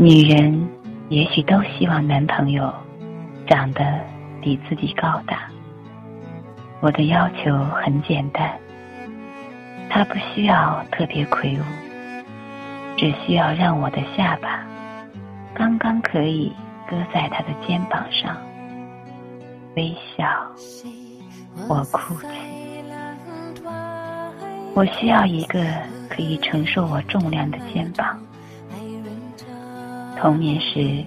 [0.00, 0.68] 女人
[1.08, 2.72] 也许都希望男朋友
[3.48, 3.98] 长得
[4.40, 5.50] 比自己高大。
[6.78, 8.56] 我的要求很简单，
[9.90, 11.62] 他不需要特别魁梧，
[12.96, 14.64] 只需要让我的下巴
[15.52, 16.52] 刚刚可以
[16.88, 18.36] 搁在他的肩膀上，
[19.74, 20.28] 微笑，
[21.68, 22.28] 我哭泣。
[24.74, 25.60] 我需要一个
[26.08, 28.16] 可以承受我重量的肩膀。
[30.20, 31.04] 童年时，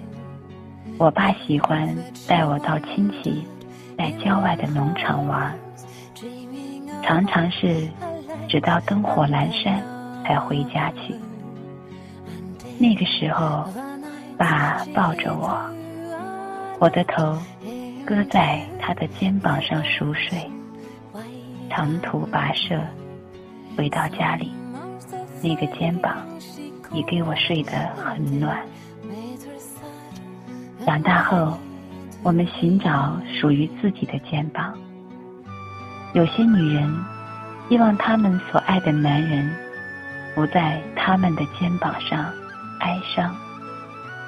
[0.96, 1.94] 我爸喜欢
[2.26, 3.46] 带我到亲戚
[3.98, 5.54] 在郊外的农场玩，
[7.02, 7.86] 常常是
[8.48, 9.82] 直到灯火阑珊
[10.24, 11.14] 才回家去。
[12.78, 13.68] 那个时候，
[14.38, 15.60] 爸抱着我，
[16.80, 17.36] 我的头
[18.06, 20.50] 搁在他的肩膀上熟睡，
[21.68, 22.80] 长途跋涉
[23.76, 24.50] 回到家里，
[25.42, 26.16] 那个肩膀
[26.92, 28.58] 也给我睡得很暖。
[30.84, 31.58] 长大后，
[32.22, 34.74] 我们寻找属于自己的肩膀。
[36.12, 36.92] 有些女人
[37.68, 39.48] 希望他们所爱的男人
[40.34, 42.32] 不在他们的肩膀上
[42.80, 43.34] 哀伤、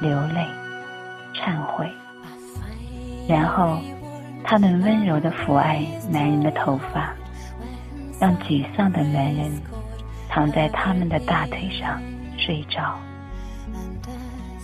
[0.00, 0.47] 流泪、
[1.34, 1.91] 忏悔，
[3.28, 3.80] 然后
[4.44, 7.12] 他们温柔的抚爱男人的头发，
[8.20, 9.50] 让沮丧的男人
[10.28, 12.00] 躺在他们的大腿上
[12.38, 12.97] 睡着。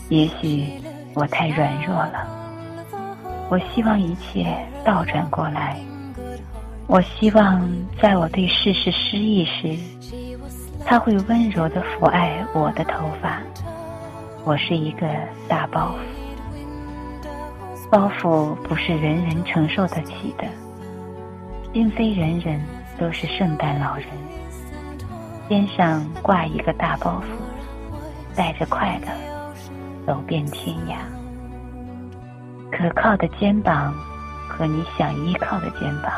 [0.09, 0.73] 也许。
[1.15, 2.27] 我太软弱了，
[3.51, 5.77] 我希望一切倒转过来。
[6.87, 7.69] 我希望
[8.01, 9.77] 在我对世事失意时，
[10.85, 13.41] 他会温柔的抚爱我的头发。
[14.45, 15.07] 我是一个
[15.49, 15.95] 大包
[17.85, 20.45] 袱，包袱不是人人承受得起的，
[21.73, 22.61] 并非人人
[22.99, 24.07] 都是圣诞老人，
[25.49, 29.30] 肩上挂一个大包袱，带着快乐。
[30.07, 30.97] 走遍天涯，
[32.71, 33.95] 可靠的肩膀
[34.49, 36.13] 和你想依靠的肩膀，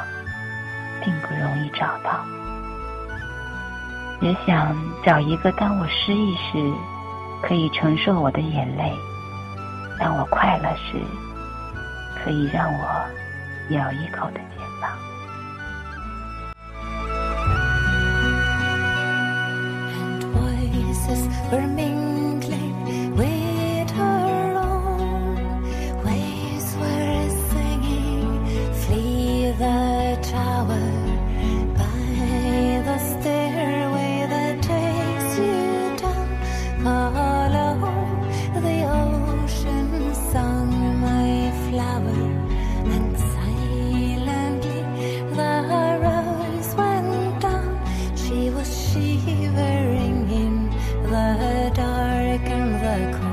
[1.04, 2.24] 并不容易找到。
[4.20, 6.72] 只想找一个，当我失意时，
[7.42, 8.92] 可以承受我的眼泪；
[9.98, 10.96] 当我快乐时，
[12.22, 12.84] 可以让我
[13.70, 14.90] 咬一口的肩膀。
[52.92, 53.31] 아 이.